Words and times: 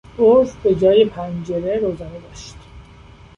برج 0.17 0.49
بهجای 0.63 1.05
پنجره 1.05 1.77
روزنه 1.77 2.19
داشت. 2.19 2.55